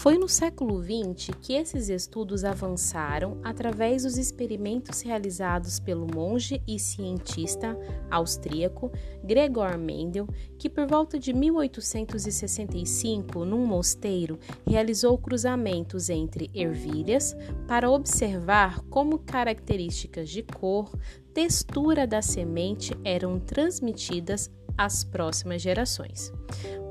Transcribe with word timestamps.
Foi 0.00 0.16
no 0.16 0.28
século 0.30 0.82
XX 0.82 1.28
que 1.42 1.52
esses 1.52 1.90
estudos 1.90 2.42
avançaram 2.42 3.38
através 3.44 4.04
dos 4.04 4.16
experimentos 4.16 5.02
realizados 5.02 5.78
pelo 5.78 6.06
monge 6.06 6.62
e 6.66 6.78
cientista 6.78 7.78
austríaco 8.10 8.90
Gregor 9.22 9.76
Mendel, 9.76 10.26
que 10.58 10.70
por 10.70 10.86
volta 10.86 11.18
de 11.18 11.34
1865, 11.34 13.44
num 13.44 13.66
mosteiro, 13.66 14.38
realizou 14.66 15.18
cruzamentos 15.18 16.08
entre 16.08 16.50
ervilhas 16.54 17.36
para 17.68 17.90
observar 17.90 18.80
como 18.88 19.18
características 19.18 20.30
de 20.30 20.42
cor, 20.42 20.98
textura 21.34 22.06
da 22.06 22.22
semente 22.22 22.98
eram 23.04 23.38
transmitidas 23.38 24.50
às 24.80 25.04
próximas 25.04 25.60
gerações. 25.60 26.32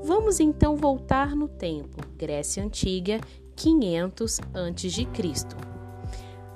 Vamos 0.04 0.38
então 0.38 0.76
voltar 0.76 1.34
no 1.34 1.48
tempo, 1.48 1.98
Grécia 2.16 2.62
Antiga, 2.62 3.20
500 3.56 4.38
a.C. 4.38 5.08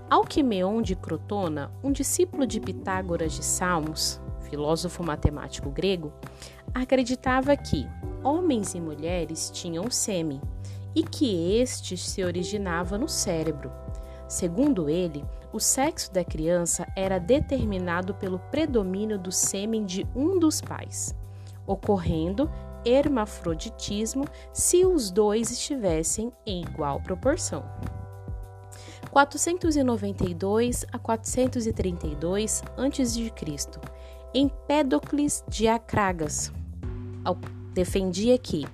Alquimeon 0.08 0.80
de 0.80 0.94
Crotona, 0.94 1.72
um 1.82 1.90
discípulo 1.90 2.46
de 2.46 2.60
Pitágoras 2.60 3.32
de 3.32 3.44
Salmos, 3.44 4.20
filósofo 4.48 5.02
matemático 5.02 5.70
grego, 5.70 6.12
acreditava 6.72 7.56
que 7.56 7.84
homens 8.22 8.76
e 8.76 8.80
mulheres 8.80 9.50
tinham 9.50 9.90
sêmen 9.90 10.40
e 10.94 11.02
que 11.02 11.58
este 11.58 11.96
se 11.96 12.22
originava 12.22 12.96
no 12.96 13.08
cérebro. 13.08 13.72
Segundo 14.28 14.88
ele, 14.88 15.24
o 15.52 15.58
sexo 15.58 16.12
da 16.12 16.24
criança 16.24 16.86
era 16.94 17.18
determinado 17.18 18.14
pelo 18.14 18.38
predomínio 18.38 19.18
do 19.18 19.32
sêmen 19.32 19.84
de 19.84 20.06
um 20.14 20.38
dos 20.38 20.60
pais 20.60 21.12
ocorrendo 21.66 22.50
hermafroditismo 22.84 24.24
se 24.52 24.84
os 24.84 25.10
dois 25.10 25.50
estivessem 25.50 26.32
em 26.44 26.62
igual 26.62 27.00
proporção. 27.00 27.64
492 29.10 30.84
a 30.92 30.98
432 30.98 32.62
a.C., 32.76 33.24
Empédocles 34.34 35.44
de 35.48 35.68
Acragas 35.68 36.52
defendia 37.74 38.38
que 38.38 38.64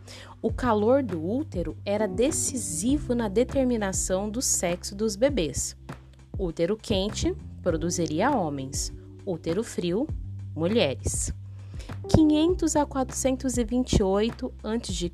o 0.42 0.52
calor 0.52 1.02
do 1.02 1.24
útero 1.24 1.76
era 1.84 2.06
decisivo 2.06 3.14
na 3.14 3.28
determinação 3.28 4.30
do 4.30 4.42
sexo 4.42 4.94
dos 4.94 5.16
bebês. 5.16 5.76
Útero 6.38 6.76
quente 6.76 7.34
produziria 7.62 8.30
homens, 8.30 8.92
útero 9.26 9.64
frio, 9.64 10.06
mulheres. 10.54 11.32
500 12.08 12.76
a 12.76 12.86
428 12.86 14.52
a.C., 14.62 15.12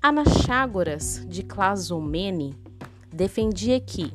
Anaxágoras 0.00 1.24
de 1.28 1.44
Clazomene 1.44 2.56
defendia 3.12 3.78
que 3.78 4.12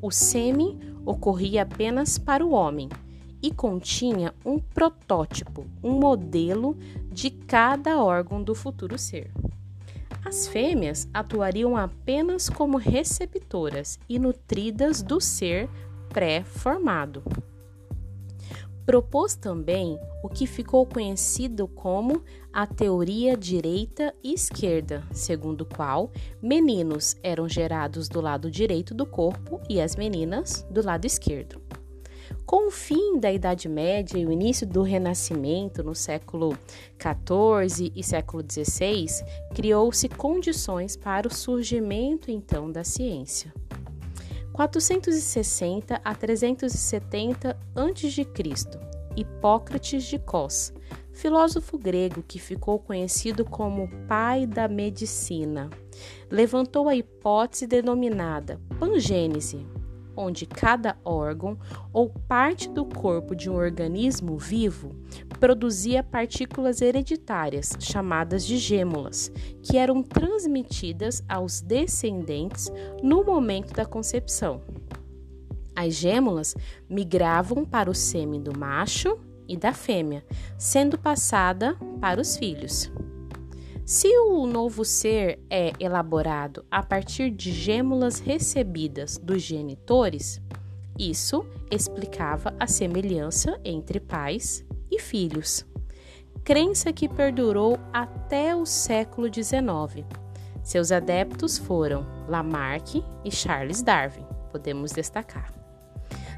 o 0.00 0.10
sêmen 0.10 0.78
ocorria 1.06 1.62
apenas 1.62 2.18
para 2.18 2.44
o 2.44 2.50
homem 2.50 2.88
e 3.42 3.50
continha 3.50 4.34
um 4.44 4.58
protótipo, 4.58 5.64
um 5.82 5.92
modelo 5.92 6.76
de 7.10 7.30
cada 7.30 8.02
órgão 8.02 8.42
do 8.42 8.54
futuro 8.54 8.98
ser. 8.98 9.30
As 10.24 10.46
fêmeas 10.46 11.08
atuariam 11.12 11.76
apenas 11.76 12.48
como 12.48 12.76
receptoras 12.76 13.98
e 14.08 14.18
nutridas 14.18 15.02
do 15.02 15.20
ser 15.20 15.68
pré-formado. 16.08 17.22
Propôs 18.84 19.34
também 19.36 19.98
o 20.22 20.28
que 20.28 20.46
ficou 20.46 20.84
conhecido 20.84 21.68
como 21.68 22.22
a 22.52 22.66
teoria 22.66 23.36
direita 23.36 24.14
e 24.22 24.34
esquerda, 24.34 25.04
segundo 25.12 25.64
qual 25.64 26.10
meninos 26.42 27.16
eram 27.22 27.48
gerados 27.48 28.08
do 28.08 28.20
lado 28.20 28.50
direito 28.50 28.92
do 28.94 29.06
corpo 29.06 29.60
e 29.68 29.80
as 29.80 29.94
meninas 29.94 30.66
do 30.70 30.84
lado 30.84 31.04
esquerdo. 31.04 31.60
Com 32.44 32.68
o 32.68 32.70
fim 32.70 33.18
da 33.18 33.32
Idade 33.32 33.68
Média 33.68 34.18
e 34.18 34.26
o 34.26 34.32
início 34.32 34.66
do 34.66 34.82
Renascimento 34.82 35.82
no 35.82 35.94
século 35.94 36.56
XIV 36.98 37.92
e 37.94 38.02
século 38.02 38.42
XVI, 38.42 39.06
criou-se 39.54 40.08
condições 40.08 40.96
para 40.96 41.28
o 41.28 41.34
surgimento 41.34 42.30
então 42.30 42.70
da 42.70 42.84
ciência. 42.84 43.54
460 44.52 46.00
a 46.04 46.14
370 46.14 47.56
a.C., 47.74 48.26
Hipócrates 49.14 50.04
de 50.04 50.18
Cos, 50.18 50.72
filósofo 51.12 51.76
grego 51.78 52.22
que 52.22 52.38
ficou 52.38 52.78
conhecido 52.78 53.44
como 53.44 53.88
pai 54.06 54.46
da 54.46 54.68
medicina, 54.68 55.68
levantou 56.30 56.88
a 56.88 56.94
hipótese 56.94 57.66
denominada 57.66 58.60
pangênese, 58.78 59.66
onde 60.16 60.46
cada 60.46 60.96
órgão 61.04 61.58
ou 61.92 62.08
parte 62.08 62.68
do 62.68 62.84
corpo 62.84 63.34
de 63.34 63.50
um 63.50 63.54
organismo 63.54 64.36
vivo 64.36 64.94
produzia 65.40 66.02
partículas 66.02 66.80
hereditárias, 66.80 67.72
chamadas 67.80 68.46
de 68.46 68.56
gêmulas, 68.56 69.32
que 69.62 69.76
eram 69.76 70.02
transmitidas 70.02 71.22
aos 71.28 71.60
descendentes 71.60 72.70
no 73.02 73.24
momento 73.24 73.72
da 73.72 73.84
concepção. 73.84 74.62
As 75.74 75.94
gêmulas 75.94 76.54
migravam 76.88 77.64
para 77.64 77.90
o 77.90 77.94
sêmen 77.94 78.42
do 78.42 78.56
macho 78.56 79.18
e 79.48 79.56
da 79.56 79.72
fêmea, 79.72 80.24
sendo 80.58 80.98
passada 80.98 81.76
para 82.00 82.20
os 82.20 82.36
filhos. 82.36 82.90
Se 83.92 84.08
o 84.08 84.46
novo 84.46 84.86
ser 84.86 85.38
é 85.50 85.70
elaborado 85.78 86.64
a 86.70 86.82
partir 86.82 87.30
de 87.30 87.52
gêmulas 87.52 88.20
recebidas 88.20 89.18
dos 89.18 89.42
genitores, 89.42 90.40
isso 90.98 91.44
explicava 91.70 92.54
a 92.58 92.66
semelhança 92.66 93.60
entre 93.62 94.00
pais 94.00 94.64
e 94.90 94.98
filhos. 94.98 95.66
Crença 96.42 96.90
que 96.90 97.06
perdurou 97.06 97.78
até 97.92 98.56
o 98.56 98.64
século 98.64 99.26
XIX. 99.26 100.06
Seus 100.62 100.90
adeptos 100.90 101.58
foram 101.58 102.06
Lamarck 102.26 103.04
e 103.22 103.30
Charles 103.30 103.82
Darwin, 103.82 104.24
podemos 104.50 104.92
destacar. 104.92 105.52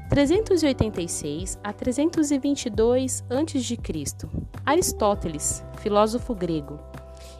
386 0.09 1.57
a 1.63 1.71
322 1.71 3.23
a.C. 3.29 4.27
Aristóteles, 4.65 5.63
filósofo 5.77 6.35
grego, 6.35 6.79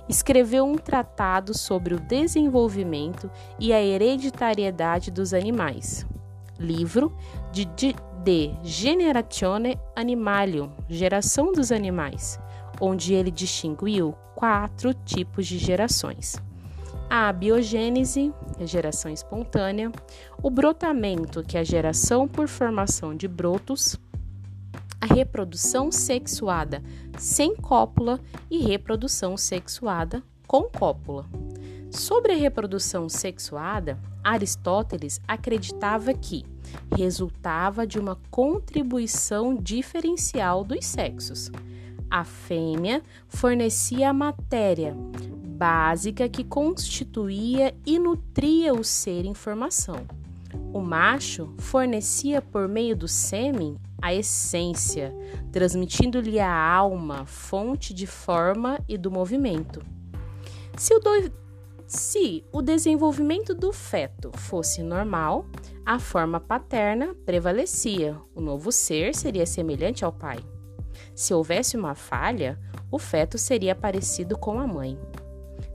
escreveu 0.07 0.65
um 0.65 0.75
tratado 0.75 1.57
sobre 1.57 1.93
o 1.93 1.99
desenvolvimento 1.99 3.29
e 3.59 3.73
a 3.73 3.81
hereditariedade 3.81 5.11
dos 5.11 5.33
animais. 5.33 6.05
Livro 6.59 7.15
de, 7.51 7.65
de, 7.65 7.95
de 8.23 8.53
Generatione 8.63 9.79
Animalium, 9.95 10.71
Geração 10.87 11.51
dos 11.51 11.71
Animais, 11.71 12.39
onde 12.79 13.13
ele 13.13 13.31
distinguiu 13.31 14.15
quatro 14.35 14.93
tipos 14.93 15.47
de 15.47 15.57
gerações. 15.57 16.35
A 17.09 17.31
biogênese, 17.31 18.33
a 18.59 18.65
geração 18.65 19.11
espontânea, 19.11 19.91
o 20.41 20.49
brotamento, 20.49 21.43
que 21.43 21.57
é 21.57 21.61
a 21.61 21.63
geração 21.63 22.27
por 22.27 22.47
formação 22.47 23.15
de 23.15 23.27
brotos, 23.27 23.95
a 25.05 25.13
reprodução 25.13 25.91
sexuada 25.91 26.81
sem 27.15 27.55
cópula 27.55 28.19
e 28.49 28.57
reprodução 28.57 29.37
sexuada 29.37 30.23
com 30.47 30.63
cópula. 30.63 31.25
Sobre 31.91 32.33
a 32.33 32.35
reprodução 32.35 33.07
sexuada, 33.07 33.99
Aristóteles 34.23 35.21
acreditava 35.27 36.11
que 36.11 36.43
resultava 36.97 37.85
de 37.85 37.99
uma 37.99 38.17
contribuição 38.31 39.55
diferencial 39.55 40.63
dos 40.63 40.83
sexos. 40.83 41.51
A 42.09 42.23
fêmea 42.23 43.03
fornecia 43.27 44.09
a 44.09 44.13
matéria 44.13 44.95
básica 45.47 46.27
que 46.27 46.43
constituía 46.43 47.75
e 47.85 47.99
nutria 47.99 48.73
o 48.73 48.83
ser 48.83 49.23
em 49.23 49.35
formação. 49.35 50.07
O 50.73 50.81
macho 50.81 51.53
fornecia 51.57 52.41
por 52.41 52.67
meio 52.67 52.95
do 52.95 53.07
sêmen 53.07 53.77
a 54.05 54.13
essência, 54.13 55.11
transmitindo-lhe 55.51 56.39
a 56.39 56.55
alma, 56.55 57.25
fonte 57.25 57.91
de 57.91 58.05
forma 58.05 58.79
e 58.87 58.99
do 58.99 59.09
movimento. 59.09 59.81
Se 60.77 60.93
o, 60.93 60.99
do... 60.99 61.33
Se 61.87 62.45
o 62.51 62.61
desenvolvimento 62.61 63.55
do 63.55 63.73
feto 63.73 64.31
fosse 64.37 64.83
normal, 64.83 65.47
a 65.83 65.97
forma 65.97 66.39
paterna 66.39 67.15
prevalecia, 67.25 68.15
o 68.35 68.41
novo 68.41 68.71
ser 68.71 69.15
seria 69.15 69.45
semelhante 69.47 70.05
ao 70.05 70.13
pai. 70.13 70.37
Se 71.15 71.33
houvesse 71.33 71.75
uma 71.75 71.95
falha, 71.95 72.59
o 72.91 72.99
feto 72.99 73.39
seria 73.39 73.73
parecido 73.73 74.37
com 74.37 74.59
a 74.59 74.67
mãe. 74.67 74.99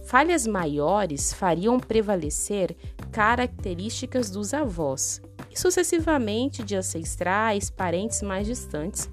Falhas 0.05 0.47
maiores 0.47 1.33
fariam 1.33 1.81
prevalecer 1.81 2.77
características 3.11 4.31
dos 4.31 4.55
avós, 4.55 5.21
sucessivamente 5.61 6.65
de 6.65 6.75
ancestrais, 6.75 7.69
parentes 7.69 8.23
mais 8.23 8.47
distantes, 8.47 9.11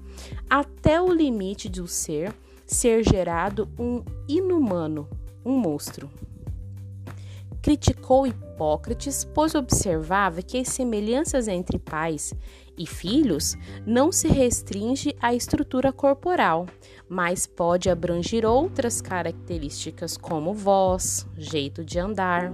até 0.48 1.00
o 1.00 1.12
limite 1.12 1.68
do 1.68 1.86
ser 1.86 2.34
ser 2.66 3.02
gerado 3.02 3.68
um 3.78 4.02
inumano, 4.28 5.08
um 5.44 5.56
monstro. 5.56 6.10
Criticou 7.62 8.26
Hipócrates, 8.26 9.24
pois 9.24 9.54
observava 9.54 10.42
que 10.42 10.58
as 10.58 10.68
semelhanças 10.68 11.48
entre 11.48 11.78
pais 11.78 12.32
e 12.76 12.86
filhos 12.86 13.54
não 13.86 14.12
se 14.12 14.28
restringe 14.28 15.14
à 15.20 15.34
estrutura 15.34 15.92
corporal, 15.92 16.66
mas 17.08 17.46
pode 17.46 17.90
abranger 17.90 18.46
outras 18.46 19.00
características 19.00 20.16
como 20.16 20.54
voz, 20.54 21.26
jeito 21.36 21.84
de 21.84 21.98
andar. 21.98 22.52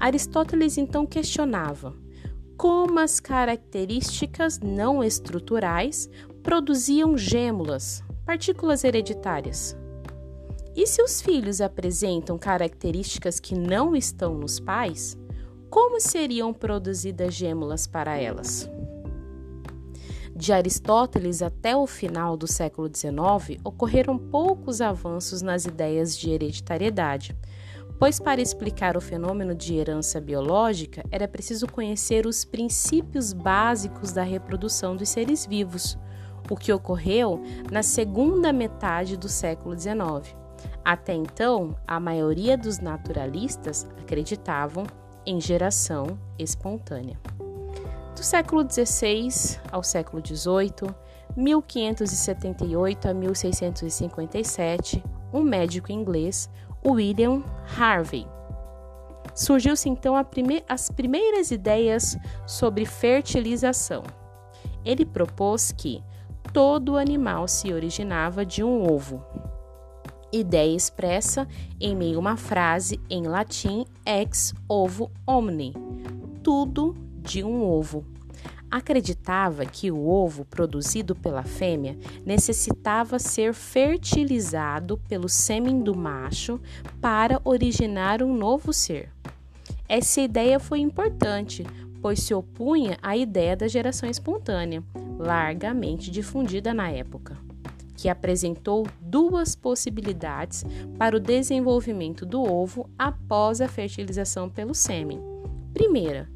Aristóteles 0.00 0.78
então 0.78 1.04
questionava 1.06 2.05
como 2.56 2.98
as 2.98 3.20
características 3.20 4.58
não 4.60 5.04
estruturais 5.04 6.08
produziam 6.42 7.16
gêmulas, 7.16 8.02
partículas 8.24 8.82
hereditárias. 8.82 9.76
E 10.74 10.86
se 10.86 11.02
os 11.02 11.20
filhos 11.20 11.60
apresentam 11.60 12.38
características 12.38 13.40
que 13.40 13.54
não 13.54 13.94
estão 13.96 14.34
nos 14.34 14.60
pais, 14.60 15.16
como 15.70 16.00
seriam 16.00 16.52
produzidas 16.52 17.34
gêmulas 17.34 17.86
para 17.86 18.16
elas? 18.16 18.70
De 20.34 20.52
Aristóteles 20.52 21.40
até 21.40 21.74
o 21.74 21.86
final 21.86 22.36
do 22.36 22.46
século 22.46 22.90
XIX, 22.94 23.58
ocorreram 23.64 24.18
poucos 24.18 24.82
avanços 24.82 25.40
nas 25.40 25.64
ideias 25.64 26.16
de 26.16 26.30
hereditariedade, 26.30 27.34
pois 27.98 28.18
para 28.18 28.40
explicar 28.40 28.96
o 28.96 29.00
fenômeno 29.00 29.54
de 29.54 29.74
herança 29.74 30.20
biológica 30.20 31.02
era 31.10 31.26
preciso 31.26 31.66
conhecer 31.66 32.26
os 32.26 32.44
princípios 32.44 33.32
básicos 33.32 34.12
da 34.12 34.22
reprodução 34.22 34.94
dos 34.94 35.08
seres 35.08 35.46
vivos, 35.46 35.98
o 36.50 36.56
que 36.56 36.72
ocorreu 36.72 37.42
na 37.70 37.82
segunda 37.82 38.52
metade 38.52 39.16
do 39.16 39.28
século 39.28 39.78
XIX. 39.78 40.36
Até 40.84 41.14
então, 41.14 41.74
a 41.86 41.98
maioria 41.98 42.56
dos 42.56 42.78
naturalistas 42.78 43.86
acreditavam 43.98 44.84
em 45.24 45.40
geração 45.40 46.18
espontânea. 46.38 47.18
Do 48.14 48.22
século 48.22 48.62
XVI 48.62 49.58
ao 49.70 49.82
século 49.82 50.22
XVIII, 50.24 50.94
1578 51.36 53.08
a 53.08 53.14
1657, 53.14 55.04
um 55.32 55.42
médico 55.42 55.92
inglês, 55.92 56.48
William 56.86 57.42
Harvey. 57.76 58.26
Surgiu-se 59.34 59.88
então 59.88 60.22
prime 60.24 60.62
as 60.68 60.88
primeiras 60.88 61.50
ideias 61.50 62.16
sobre 62.46 62.86
fertilização. 62.86 64.04
Ele 64.84 65.04
propôs 65.04 65.72
que 65.72 66.02
todo 66.52 66.96
animal 66.96 67.48
se 67.48 67.72
originava 67.72 68.46
de 68.46 68.62
um 68.62 68.90
ovo. 68.90 69.22
Ideia 70.32 70.74
expressa 70.74 71.46
em 71.80 71.94
meio 71.94 72.16
a 72.16 72.20
uma 72.20 72.36
frase 72.36 73.00
em 73.10 73.26
latim 73.26 73.84
ex 74.04 74.54
ovo 74.68 75.10
omni, 75.26 75.74
tudo 76.42 76.94
de 77.18 77.42
um 77.42 77.62
ovo. 77.62 78.15
Acreditava 78.70 79.64
que 79.64 79.90
o 79.90 80.08
ovo 80.08 80.44
produzido 80.44 81.14
pela 81.14 81.44
fêmea 81.44 81.96
necessitava 82.24 83.18
ser 83.18 83.54
fertilizado 83.54 84.98
pelo 85.08 85.28
sêmen 85.28 85.80
do 85.80 85.96
macho 85.96 86.60
para 87.00 87.40
originar 87.44 88.22
um 88.22 88.36
novo 88.36 88.72
ser. 88.72 89.10
Essa 89.88 90.20
ideia 90.20 90.58
foi 90.58 90.80
importante, 90.80 91.64
pois 92.02 92.20
se 92.20 92.34
opunha 92.34 92.98
à 93.00 93.16
ideia 93.16 93.56
da 93.56 93.68
geração 93.68 94.08
espontânea, 94.10 94.82
largamente 95.16 96.10
difundida 96.10 96.74
na 96.74 96.90
época, 96.90 97.38
que 97.96 98.08
apresentou 98.08 98.86
duas 99.00 99.54
possibilidades 99.54 100.64
para 100.98 101.16
o 101.16 101.20
desenvolvimento 101.20 102.26
do 102.26 102.42
ovo 102.42 102.90
após 102.98 103.60
a 103.60 103.68
fertilização 103.68 104.50
pelo 104.50 104.74
sêmen. 104.74 105.20
Primeira, 105.72 106.28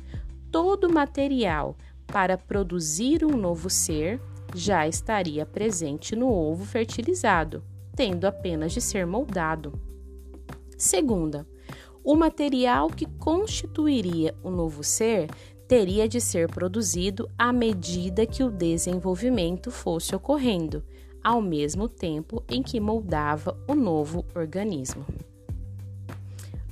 todo 0.50 0.92
material 0.92 1.76
para 2.12 2.36
produzir 2.36 3.24
um 3.24 3.36
novo 3.36 3.70
ser 3.70 4.20
já 4.54 4.86
estaria 4.86 5.46
presente 5.46 6.16
no 6.16 6.28
ovo 6.28 6.64
fertilizado, 6.64 7.62
tendo 7.94 8.26
apenas 8.26 8.72
de 8.72 8.80
ser 8.80 9.06
moldado. 9.06 9.72
Segunda, 10.76 11.46
o 12.02 12.16
material 12.16 12.88
que 12.88 13.06
constituiria 13.06 14.34
o 14.42 14.50
novo 14.50 14.82
ser 14.82 15.28
teria 15.68 16.08
de 16.08 16.20
ser 16.20 16.48
produzido 16.48 17.30
à 17.38 17.52
medida 17.52 18.26
que 18.26 18.42
o 18.42 18.50
desenvolvimento 18.50 19.70
fosse 19.70 20.16
ocorrendo, 20.16 20.82
ao 21.22 21.40
mesmo 21.40 21.88
tempo 21.88 22.42
em 22.48 22.62
que 22.62 22.80
moldava 22.80 23.56
o 23.68 23.74
novo 23.74 24.24
organismo. 24.34 25.06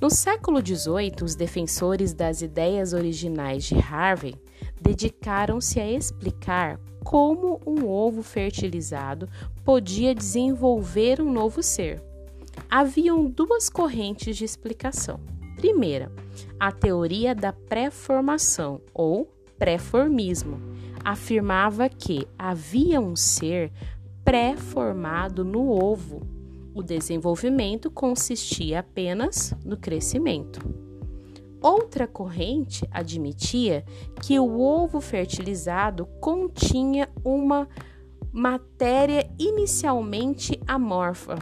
No 0.01 0.11
século 0.11 0.61
XVIII, 0.65 1.23
os 1.23 1.35
defensores 1.35 2.15
das 2.15 2.41
ideias 2.41 2.93
originais 2.93 3.65
de 3.65 3.75
Harvey 3.77 4.35
dedicaram-se 4.81 5.81
a 5.81 5.91
explicar 5.91 6.79
como 7.05 7.61
um 7.67 7.87
ovo 7.87 8.23
fertilizado 8.23 9.29
podia 9.65 10.15
desenvolver 10.15 11.21
um 11.21 11.33
novo 11.33 11.63
ser. 11.63 12.03
Haviam 12.71 13.25
duas 13.25 13.69
correntes 13.69 14.37
de 14.37 14.45
explicação. 14.45 15.21
Primeira, 15.57 16.13
a 16.59 16.71
teoria 16.71 17.35
da 17.35 17.53
pré-formação 17.53 18.81
ou 18.93 19.29
pré-formismo 19.59 20.61
afirmava 21.05 21.89
que 21.89 22.27
havia 22.39 23.01
um 23.01 23.17
ser 23.17 23.73
pré-formado 24.25 25.45
no 25.45 25.71
ovo 25.71 26.39
o 26.79 26.83
desenvolvimento 26.83 27.91
consistia 27.91 28.79
apenas 28.79 29.53
no 29.65 29.77
crescimento. 29.77 30.88
Outra 31.61 32.07
corrente 32.07 32.87
admitia 32.91 33.85
que 34.23 34.39
o 34.39 34.61
ovo 34.61 35.01
fertilizado 35.01 36.07
continha 36.21 37.09
uma 37.25 37.69
matéria 38.33 39.29
inicialmente 39.39 40.61
amorfa, 40.67 41.39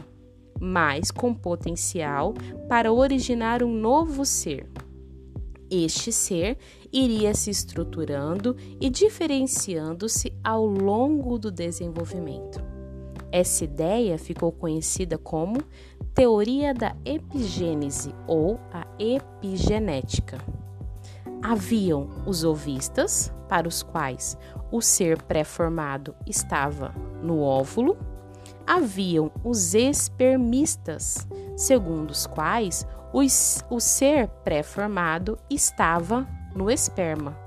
mas 0.59 1.11
com 1.11 1.33
potencial 1.33 2.33
para 2.67 2.91
originar 2.91 3.61
um 3.61 3.71
novo 3.71 4.25
ser. 4.25 4.67
Este 5.69 6.11
ser 6.11 6.57
iria 6.91 7.33
se 7.33 7.51
estruturando 7.51 8.55
e 8.79 8.89
diferenciando-se 8.89 10.33
ao 10.43 10.65
longo 10.65 11.37
do 11.37 11.51
desenvolvimento. 11.51 12.59
Essa 13.31 13.65
ideia 13.65 14.17
ficou 14.17 14.51
conhecida 14.51 15.17
como 15.17 15.57
teoria 16.17 16.73
da 16.73 16.95
epigênese 17.05 18.11
ou 18.25 18.59
a 18.73 18.87
epigenética. 18.97 20.39
Haviam 21.43 22.09
os 22.25 22.43
ovistas, 22.43 23.31
para 23.47 23.67
os 23.67 23.83
quais 23.83 24.35
o 24.71 24.81
ser 24.81 25.21
pré-formado 25.21 26.15
estava 26.25 26.91
no 27.21 27.41
óvulo, 27.41 27.95
haviam 28.65 29.31
os 29.43 29.75
espermistas, 29.75 31.27
segundo 31.55 32.09
os 32.09 32.25
quais 32.25 32.83
os, 33.13 33.63
o 33.69 33.79
ser 33.79 34.27
pré-formado 34.43 35.37
estava 35.47 36.27
no 36.55 36.71
esperma. 36.71 37.37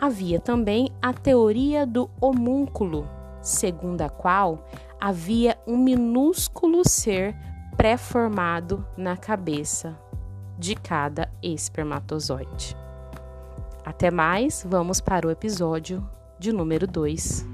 Havia 0.00 0.38
também 0.38 0.90
a 1.02 1.12
teoria 1.12 1.84
do 1.84 2.08
homúnculo, 2.20 3.08
segundo 3.42 4.02
a 4.02 4.08
qual 4.08 4.64
havia 5.00 5.58
um 5.66 5.76
minúsculo 5.76 6.88
ser 6.88 7.36
pré-formado 7.76 8.86
na 8.96 9.16
cabeça 9.16 9.98
de 10.58 10.74
cada 10.74 11.30
espermatozoide. 11.42 12.76
Até 13.84 14.10
mais, 14.10 14.64
vamos 14.68 15.00
para 15.00 15.26
o 15.26 15.30
episódio 15.30 16.08
de 16.38 16.52
número 16.52 16.86
2. 16.86 17.53